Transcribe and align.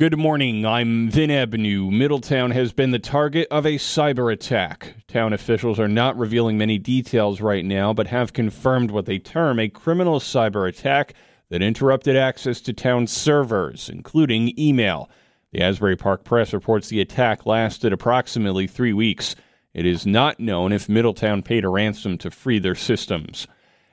Good 0.00 0.16
morning. 0.16 0.64
I'm 0.64 1.10
Vin 1.10 1.28
Ebenau. 1.28 1.90
Middletown 1.90 2.52
has 2.52 2.72
been 2.72 2.90
the 2.90 2.98
target 2.98 3.46
of 3.50 3.66
a 3.66 3.74
cyber 3.74 4.32
attack. 4.32 4.94
Town 5.08 5.34
officials 5.34 5.78
are 5.78 5.88
not 5.88 6.16
revealing 6.16 6.56
many 6.56 6.78
details 6.78 7.42
right 7.42 7.62
now, 7.62 7.92
but 7.92 8.06
have 8.06 8.32
confirmed 8.32 8.90
what 8.90 9.04
they 9.04 9.18
term 9.18 9.58
a 9.58 9.68
criminal 9.68 10.18
cyber 10.18 10.66
attack 10.66 11.12
that 11.50 11.60
interrupted 11.60 12.16
access 12.16 12.62
to 12.62 12.72
town 12.72 13.08
servers, 13.08 13.90
including 13.90 14.58
email. 14.58 15.10
The 15.52 15.60
Asbury 15.60 15.96
Park 15.96 16.24
Press 16.24 16.54
reports 16.54 16.88
the 16.88 17.02
attack 17.02 17.44
lasted 17.44 17.92
approximately 17.92 18.66
three 18.66 18.94
weeks. 18.94 19.36
It 19.74 19.84
is 19.84 20.06
not 20.06 20.40
known 20.40 20.72
if 20.72 20.88
Middletown 20.88 21.42
paid 21.42 21.66
a 21.66 21.68
ransom 21.68 22.16
to 22.16 22.30
free 22.30 22.58
their 22.58 22.74
systems. 22.74 23.46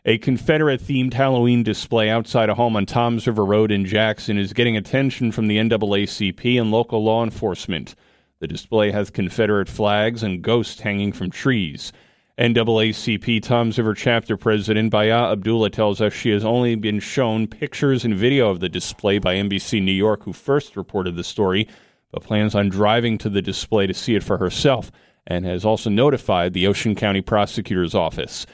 A 0.10 0.18
Confederate 0.18 0.80
themed 0.80 1.14
Halloween 1.14 1.64
display 1.64 2.10
outside 2.10 2.48
a 2.48 2.56
home 2.56 2.78
on 2.78 2.86
Toms 2.86 3.28
River 3.28 3.44
Road 3.44 3.74
in 3.74 3.84
Jackson 3.84 4.38
is 4.38 4.54
getting 4.54 4.78
attention 4.78 5.34
from 5.34 5.50
the 5.50 5.57
NAACP 5.57 6.62
and 6.62 6.71
local 6.71 7.04
law 7.04 7.26
enforcement. 7.26 7.94
The 8.39 8.48
display 8.48 8.89
has 8.92 9.10
Confederate 9.10 9.68
flags 9.68 10.24
and 10.24 10.42
ghosts 10.42 10.79
hanging 10.79 11.12
from 11.12 11.29
trees. 11.29 11.92
NAACP 12.39 13.43
Toms 13.43 13.78
River 13.78 13.93
chapter 13.93 14.38
president 14.38 14.92
Baya 14.92 15.34
Abdullah 15.34 15.71
tells 15.71 16.00
us 16.00 16.14
she 16.14 16.29
has 16.29 16.46
only 16.46 16.76
been 16.76 17.01
shown 17.01 17.46
pictures 17.46 18.06
and 18.06 18.15
video 18.15 18.50
of 18.50 18.62
the 18.62 18.70
display 18.70 19.20
by 19.20 19.36
NBC 19.36 19.84
New 19.84 19.92
York, 19.92 20.24
who 20.24 20.32
first 20.32 20.78
reported 20.78 21.18
the 21.18 21.24
story, 21.26 21.68
but 22.14 22.24
plans 22.24 22.56
on 22.56 22.70
driving 22.70 23.18
to 23.18 23.29
the 23.29 23.42
display 23.42 23.86
to 23.86 23.93
see 23.93 24.15
it 24.15 24.24
for 24.24 24.37
herself 24.37 24.89
and 25.29 25.43
has 25.43 25.65
also 25.65 25.89
notified 25.89 26.54
the 26.54 26.65
Ocean 26.65 26.96
County 26.96 27.20
Prosecutor's 27.20 27.93
Office. 27.93 28.46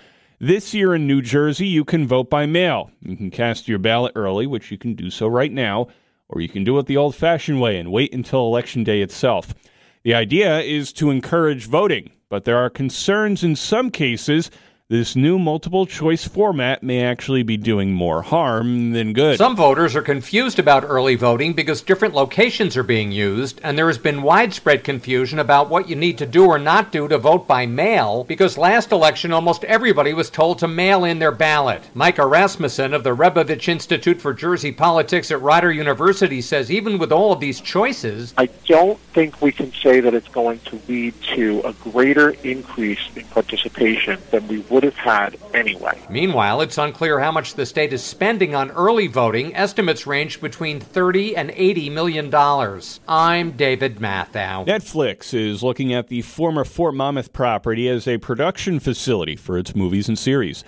This 0.46 0.74
year 0.74 0.94
in 0.94 1.08
New 1.08 1.22
Jersey, 1.22 1.66
you 1.66 1.86
can 1.86 2.06
vote 2.06 2.30
by 2.30 2.46
mail. 2.46 2.92
You 3.00 3.16
can 3.16 3.32
cast 3.32 3.70
your 3.70 3.80
ballot 3.80 4.12
early, 4.14 4.46
which 4.46 4.72
you 4.72 4.78
can 4.78 4.94
do 4.94 5.10
so 5.10 5.26
right 5.26 5.50
now, 5.50 5.88
or 6.28 6.42
you 6.42 6.50
can 6.50 6.66
do 6.66 6.78
it 6.80 6.86
the 6.86 6.98
old 6.98 7.16
fashioned 7.16 7.62
way 7.62 7.78
and 7.78 7.94
wait 7.94 8.14
until 8.14 8.46
Election 8.48 8.84
Day 8.84 9.02
itself. 9.02 9.56
The 10.04 10.14
idea 10.14 10.60
is 10.60 10.92
to 10.96 11.12
encourage 11.12 11.68
voting, 11.68 12.12
but 12.28 12.44
there 12.44 12.58
are 12.58 12.70
concerns 12.70 13.42
in 13.42 13.56
some 13.56 13.90
cases 13.90 14.52
this 14.94 15.16
new 15.16 15.40
multiple 15.40 15.88
choice 15.88 16.28
format 16.28 16.84
may 16.84 17.04
actually 17.04 17.42
be 17.42 17.58
doing 17.58 17.92
more 17.92 18.22
harm 18.22 18.92
than 18.92 19.12
good. 19.12 19.40
Some 19.40 19.56
voters 19.56 19.96
are 19.96 20.04
confused 20.04 20.60
about 20.60 20.84
early 20.84 21.16
voting 21.16 21.54
because 21.54 21.82
different 21.82 22.14
locations 22.14 22.78
are 22.78 22.84
being 22.84 23.12
used, 23.12 23.60
and 23.64 23.76
there 23.76 23.88
has 23.88 23.98
been 23.98 24.22
widespread 24.22 24.84
confusion 24.84 25.40
about 25.40 25.68
what 25.68 25.90
you 25.90 25.96
need 25.96 26.20
to 26.20 26.28
do 26.28 26.46
or 26.46 26.60
not 26.60 26.92
do 26.92 27.08
to 27.08 27.18
vote 27.18 27.48
by 27.48 27.66
mail 27.66 28.24
because 28.26 28.56
last 28.56 28.92
election 28.92 29.34
almost 29.34 29.64
everybody 29.64 30.14
was 30.14 30.30
told 30.30 30.60
to 30.60 30.68
mail 30.68 31.04
in 31.04 31.18
their 31.18 31.32
ballot. 31.32 31.82
Micah 31.96 32.28
Rasmussen 32.28 32.94
of 32.94 33.04
the 33.04 33.16
Rebovich 33.16 33.68
Institute 33.68 34.22
for 34.22 34.32
Jersey 34.32 34.72
Politics 34.72 35.32
at 35.32 35.42
Rider 35.42 35.72
University 35.72 36.40
says 36.40 36.70
even 36.70 37.00
with 37.00 37.12
all 37.12 37.32
of 37.32 37.40
these 37.40 37.60
choices, 37.60 38.32
I 38.38 38.46
don't 38.68 39.00
think 39.00 39.42
we 39.42 39.52
can 39.52 39.74
say 39.74 40.02
that 40.02 40.14
it's 40.14 40.28
going 40.28 40.60
to 40.66 40.80
lead 40.88 41.16
to 41.34 41.62
a 41.62 41.74
greater 41.74 42.30
increase 42.44 43.02
in 43.16 43.24
participation 43.26 44.20
than 44.30 44.48
we 44.48 44.60
would 44.60 44.83
have 44.84 44.96
had 44.96 45.38
anyway. 45.54 46.00
Meanwhile, 46.10 46.62
it's 46.62 46.78
unclear 46.78 47.20
how 47.20 47.32
much 47.32 47.56
the 47.56 47.66
state 47.66 47.94
is 47.94 48.04
spending 48.04 48.54
on 48.56 48.72
early 48.72 49.08
voting. 49.08 49.56
Estimates 49.56 50.06
range 50.06 50.42
between 50.42 50.80
30 50.80 51.36
and 51.36 51.52
80 51.56 51.90
million 51.90 52.30
dollars. 52.30 53.00
I'm 53.08 53.52
David 53.52 53.98
Matthau. 53.98 54.66
Netflix 54.66 55.34
is 55.34 55.64
looking 55.64 55.94
at 55.94 56.08
the 56.08 56.22
former 56.22 56.64
Fort 56.64 56.96
Monmouth 56.96 57.34
property 57.34 57.88
as 57.88 58.08
a 58.08 58.18
production 58.18 58.80
facility 58.80 59.36
for 59.36 59.58
its 59.58 59.76
movies 59.76 60.08
and 60.08 60.18
series. 60.18 60.64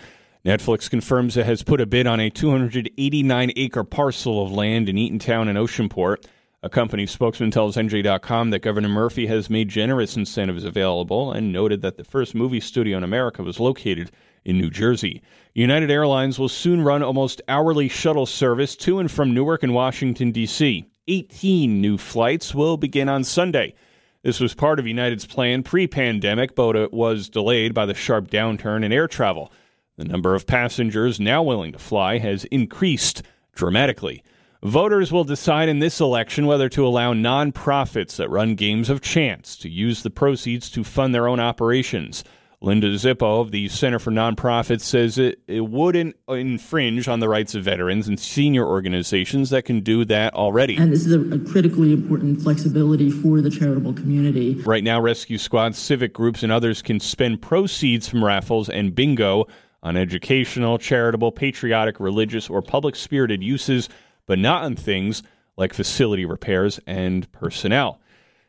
Netflix 0.46 0.90
confirms 0.90 1.36
it 1.36 1.46
has 1.46 1.64
put 1.64 1.82
a 1.82 1.88
bid 1.88 2.06
on 2.06 2.20
a 2.20 2.30
289 2.30 3.52
acre 3.56 3.84
parcel 3.84 4.44
of 4.44 4.52
land 4.52 4.88
in 4.88 4.96
Eatontown 4.96 5.50
and 5.50 5.58
Oceanport. 5.58 6.26
A 6.66 6.70
company 6.70 7.06
spokesman 7.06 7.52
tells 7.52 7.76
NJ.com 7.78 8.50
that 8.50 8.64
Governor 8.64 8.90
Murphy 8.90 9.28
has 9.28 9.52
made 9.52 9.70
generous 9.70 10.18
incentives 10.18 10.64
available 10.64 11.32
and 11.32 11.54
noted 11.54 11.84
that 11.84 11.96
the 11.96 12.04
first 12.04 12.34
movie 12.34 12.60
studio 12.60 12.98
in 12.98 13.04
America 13.04 13.44
was 13.44 13.60
located 13.60 14.10
in 14.46 14.58
New 14.58 14.72
Jersey. 14.72 15.22
United 15.54 15.92
Airlines 15.92 16.40
will 16.40 16.50
soon 16.50 16.82
run 16.82 17.04
almost 17.04 17.40
hourly 17.48 17.88
shuttle 17.88 18.26
service 18.26 18.76
to 18.78 18.98
and 18.98 19.12
from 19.12 19.32
Newark 19.32 19.62
and 19.62 19.76
Washington, 19.76 20.32
D.C. 20.32 20.88
18 21.08 21.82
new 21.82 22.00
flights 22.00 22.56
will 22.56 22.78
begin 22.78 23.10
on 23.10 23.24
Sunday. 23.24 23.76
This 24.24 24.40
was 24.40 24.56
part 24.56 24.80
of 24.80 24.88
United's 24.88 25.28
plan 25.28 25.62
pre 25.62 25.86
pandemic, 25.86 26.56
but 26.56 26.76
it 26.76 26.92
was 26.92 27.30
delayed 27.30 27.76
by 27.76 27.86
the 27.86 27.94
sharp 27.94 28.32
downturn 28.32 28.84
in 28.84 28.92
air 28.92 29.08
travel. 29.08 29.54
The 29.98 30.06
number 30.06 30.34
of 30.34 30.48
passengers 30.48 31.20
now 31.20 31.44
willing 31.44 31.74
to 31.74 31.80
fly 31.80 32.18
has 32.18 32.44
increased 32.46 33.22
dramatically. 33.54 34.24
Voters 34.66 35.12
will 35.12 35.24
decide 35.24 35.70
in 35.70 35.78
this 35.78 36.00
election 36.00 36.48
whether 36.48 36.68
to 36.70 36.88
allow 36.88 37.14
nonprofits 37.14 38.16
that 38.16 38.32
run 38.32 38.56
games 38.56 38.90
of 38.90 39.00
chance 39.00 39.56
to 39.58 39.70
use 39.70 40.02
the 40.02 40.10
proceeds 40.10 40.72
to 40.72 40.84
fund 40.84 41.14
their 41.14 41.28
own 41.28 41.40
operations. 41.40 42.24
Linda 42.62 42.88
Czipo 42.88 43.42
of 43.42 43.52
the 43.52 43.68
Center 43.68 44.00
for 44.00 44.10
Nonprofits 44.10 44.82
says 44.82 45.20
it, 45.20 45.40
it 45.48 45.70
wouldn't 45.70 46.16
infringe 46.28 47.08
on 47.08 47.20
the 47.20 47.30
rights 47.30 47.54
of 47.54 47.64
veterans 47.64 48.08
and 48.08 48.20
senior 48.20 48.66
organizations 48.66 49.52
that 49.52 49.66
can 49.66 49.82
do 49.82 50.04
that 50.06 50.34
already. 50.34 50.78
And 50.78 50.92
this 50.92 51.06
is 51.06 51.14
a, 51.14 51.22
a 51.36 51.38
critically 51.38 51.94
important 51.94 52.42
flexibility 52.42 53.12
for 53.12 53.42
the 53.42 53.52
charitable 53.52 53.94
community. 53.94 54.56
Right 54.64 54.84
now, 54.84 55.00
rescue 55.00 55.38
squads, 55.38 55.78
civic 55.78 56.12
groups, 56.12 56.42
and 56.42 56.52
others 56.52 56.82
can 56.82 57.00
spend 57.00 57.40
proceeds 57.40 58.10
from 58.10 58.26
raffles 58.26 58.68
and 58.70 58.96
bingo 58.96 59.46
on 59.84 59.96
educational, 59.96 60.80
charitable, 60.80 61.32
patriotic, 61.32 62.00
religious, 62.00 62.50
or 62.50 62.64
public 62.64 62.96
spirited 62.96 63.44
uses 63.44 63.90
but 64.26 64.40
not 64.40 64.64
on 64.64 64.76
things 64.76 65.24
like 65.58 65.74
facility 65.74 66.26
repairs 66.26 66.80
and 66.86 67.32
personnel. 67.32 68.00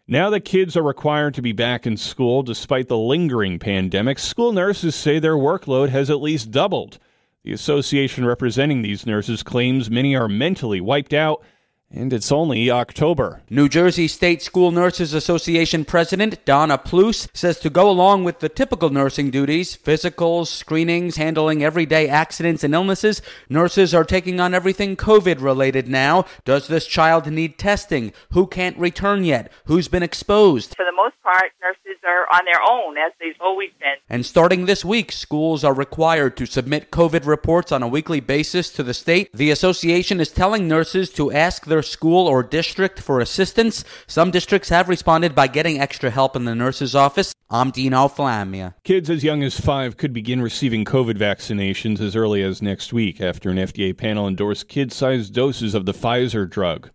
Now 0.08 0.30
that 0.30 0.44
kids 0.44 0.76
are 0.76 0.82
required 0.82 1.34
to 1.34 1.42
be 1.42 1.52
back 1.52 1.86
in 1.86 1.96
school 1.96 2.42
despite 2.42 2.88
the 2.88 2.98
lingering 2.98 3.58
pandemic, 3.58 4.18
school 4.18 4.52
nurses 4.52 4.94
say 4.94 5.18
their 5.18 5.36
workload 5.36 5.88
has 5.88 6.10
at 6.10 6.22
least 6.22 6.50
doubled. 6.50 6.98
The 7.42 7.52
association 7.52 8.24
representing 8.24 8.82
these 8.82 9.06
nurses 9.06 9.42
claims 9.42 9.90
many 9.90 10.16
are 10.16 10.28
mentally 10.28 10.80
wiped 10.80 11.12
out 11.12 11.42
and 11.90 12.12
it's 12.12 12.32
only 12.32 12.70
October. 12.70 13.42
New 13.48 13.68
Jersey 13.68 14.08
State 14.08 14.42
School 14.42 14.70
Nurses 14.70 15.14
Association 15.14 15.84
President 15.84 16.44
Donna 16.44 16.78
Pluce 16.78 17.28
says 17.32 17.58
to 17.60 17.70
go 17.70 17.88
along 17.88 18.24
with 18.24 18.40
the 18.40 18.48
typical 18.48 18.90
nursing 18.90 19.30
duties, 19.30 19.76
physicals, 19.76 20.48
screenings, 20.48 21.16
handling 21.16 21.62
everyday 21.62 22.08
accidents 22.08 22.64
and 22.64 22.74
illnesses, 22.74 23.22
nurses 23.48 23.94
are 23.94 24.04
taking 24.04 24.40
on 24.40 24.54
everything 24.54 24.96
COVID 24.96 25.40
related 25.40 25.88
now. 25.88 26.26
Does 26.44 26.68
this 26.68 26.86
child 26.86 27.30
need 27.30 27.58
testing? 27.58 28.12
Who 28.32 28.46
can't 28.46 28.78
return 28.78 29.24
yet? 29.24 29.50
Who's 29.66 29.88
been 29.88 30.02
exposed? 30.02 30.74
For 30.76 30.84
the 30.84 30.92
most 30.96 31.14
part, 31.22 31.52
nurses 31.62 32.00
are 32.04 32.26
on 32.32 32.44
their 32.44 32.62
own, 32.68 32.96
as 32.98 33.12
they've 33.20 33.40
always 33.40 33.70
been. 33.80 33.94
And 34.08 34.24
starting 34.24 34.66
this 34.66 34.84
week, 34.84 35.12
schools 35.12 35.64
are 35.64 35.74
required 35.74 36.36
to 36.36 36.46
submit 36.46 36.90
COVID 36.90 37.26
reports 37.26 37.72
on 37.72 37.82
a 37.82 37.88
weekly 37.88 38.20
basis 38.20 38.70
to 38.70 38.82
the 38.82 38.94
state. 38.94 39.30
The 39.32 39.50
association 39.50 40.20
is 40.20 40.30
telling 40.30 40.68
nurses 40.68 41.10
to 41.10 41.32
ask 41.32 41.66
their 41.66 41.75
school 41.82 42.26
or 42.26 42.42
district 42.42 43.00
for 43.00 43.20
assistance. 43.20 43.84
Some 44.06 44.30
districts 44.30 44.68
have 44.68 44.88
responded 44.88 45.34
by 45.34 45.46
getting 45.46 45.80
extra 45.80 46.10
help 46.10 46.36
in 46.36 46.44
the 46.44 46.54
nurse's 46.54 46.94
office. 46.94 47.34
I'm 47.48 47.70
Dino 47.70 48.08
Flammia. 48.08 48.74
Kids 48.82 49.08
as 49.08 49.22
young 49.22 49.42
as 49.42 49.60
five 49.60 49.96
could 49.96 50.12
begin 50.12 50.42
receiving 50.42 50.84
COVID 50.84 51.16
vaccinations 51.16 52.00
as 52.00 52.16
early 52.16 52.42
as 52.42 52.60
next 52.60 52.92
week 52.92 53.20
after 53.20 53.50
an 53.50 53.56
FDA 53.56 53.96
panel 53.96 54.26
endorsed 54.26 54.68
kid 54.68 54.92
sized 54.92 55.34
doses 55.34 55.74
of 55.74 55.86
the 55.86 55.94
Pfizer 55.94 56.48
drug. 56.48 56.90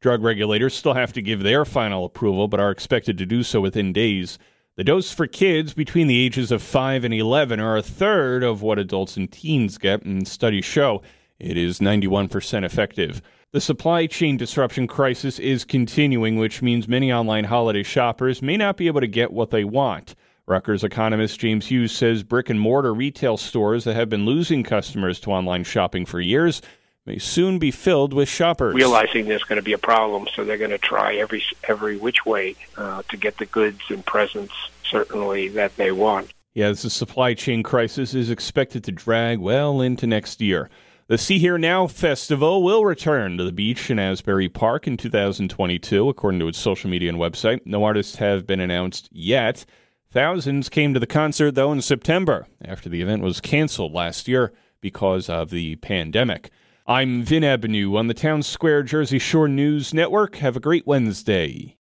Drug 0.00 0.22
regulators 0.22 0.74
still 0.74 0.94
have 0.94 1.12
to 1.14 1.22
give 1.22 1.42
their 1.42 1.64
final 1.64 2.04
approval, 2.04 2.48
but 2.48 2.60
are 2.60 2.70
expected 2.70 3.16
to 3.18 3.26
do 3.26 3.42
so 3.42 3.60
within 3.60 3.92
days. 3.92 4.38
The 4.76 4.84
dose 4.84 5.10
for 5.10 5.26
kids 5.26 5.72
between 5.72 6.06
the 6.06 6.22
ages 6.22 6.52
of 6.52 6.62
5 6.62 7.04
and 7.04 7.14
11 7.14 7.60
are 7.60 7.78
a 7.78 7.82
third 7.82 8.42
of 8.42 8.60
what 8.60 8.78
adults 8.78 9.16
and 9.16 9.32
teens 9.32 9.78
get, 9.78 10.02
and 10.02 10.28
studies 10.28 10.66
show 10.66 11.02
it 11.38 11.56
is 11.56 11.80
91% 11.80 12.64
effective. 12.64 13.22
The 13.52 13.60
supply 13.60 14.06
chain 14.06 14.36
disruption 14.36 14.88
crisis 14.88 15.38
is 15.38 15.64
continuing, 15.64 16.36
which 16.36 16.62
means 16.62 16.88
many 16.88 17.12
online 17.12 17.44
holiday 17.44 17.84
shoppers 17.84 18.42
may 18.42 18.56
not 18.56 18.76
be 18.76 18.88
able 18.88 19.00
to 19.00 19.06
get 19.06 19.32
what 19.32 19.50
they 19.50 19.62
want. 19.62 20.16
Rutgers 20.46 20.82
economist 20.82 21.38
James 21.38 21.66
Hughes 21.66 21.92
says 21.92 22.24
brick 22.24 22.50
and 22.50 22.58
mortar 22.58 22.92
retail 22.92 23.36
stores 23.36 23.84
that 23.84 23.94
have 23.94 24.08
been 24.08 24.26
losing 24.26 24.64
customers 24.64 25.20
to 25.20 25.30
online 25.30 25.62
shopping 25.62 26.04
for 26.04 26.20
years 26.20 26.60
may 27.06 27.18
soon 27.18 27.60
be 27.60 27.70
filled 27.70 28.12
with 28.12 28.28
shoppers. 28.28 28.74
Realizing 28.74 29.26
there's 29.26 29.44
going 29.44 29.56
to 29.56 29.62
be 29.62 29.72
a 29.72 29.78
problem, 29.78 30.26
so 30.34 30.44
they're 30.44 30.58
going 30.58 30.70
to 30.70 30.78
try 30.78 31.14
every 31.14 31.42
every 31.68 31.96
which 31.96 32.26
way 32.26 32.56
uh, 32.76 33.02
to 33.08 33.16
get 33.16 33.38
the 33.38 33.46
goods 33.46 33.80
and 33.90 34.04
presents 34.04 34.54
certainly 34.84 35.48
that 35.50 35.76
they 35.76 35.92
want. 35.92 36.32
Yes, 36.54 36.82
the 36.82 36.90
supply 36.90 37.34
chain 37.34 37.62
crisis 37.62 38.12
is 38.12 38.28
expected 38.28 38.82
to 38.84 38.92
drag 38.92 39.38
well 39.38 39.80
into 39.80 40.08
next 40.08 40.40
year. 40.40 40.68
The 41.08 41.18
Sea 41.18 41.38
Hear 41.38 41.56
Now 41.56 41.86
Festival 41.86 42.64
will 42.64 42.84
return 42.84 43.38
to 43.38 43.44
the 43.44 43.52
beach 43.52 43.90
in 43.92 44.00
Asbury 44.00 44.48
Park 44.48 44.88
in 44.88 44.96
2022, 44.96 46.08
according 46.08 46.40
to 46.40 46.48
its 46.48 46.58
social 46.58 46.90
media 46.90 47.08
and 47.08 47.16
website. 47.16 47.60
No 47.64 47.84
artists 47.84 48.16
have 48.16 48.44
been 48.44 48.58
announced 48.58 49.08
yet. 49.12 49.64
Thousands 50.10 50.68
came 50.68 50.94
to 50.94 50.98
the 50.98 51.06
concert, 51.06 51.52
though, 51.52 51.70
in 51.70 51.80
September 51.80 52.48
after 52.60 52.88
the 52.88 53.02
event 53.02 53.22
was 53.22 53.40
canceled 53.40 53.92
last 53.92 54.26
year 54.26 54.52
because 54.80 55.28
of 55.28 55.50
the 55.50 55.76
pandemic. 55.76 56.50
I'm 56.88 57.22
Vin 57.22 57.44
Ebenau 57.44 57.96
on 57.96 58.08
the 58.08 58.14
Townsquare 58.14 58.84
Jersey 58.84 59.20
Shore 59.20 59.46
News 59.46 59.94
Network. 59.94 60.34
Have 60.36 60.56
a 60.56 60.60
great 60.60 60.88
Wednesday. 60.88 61.74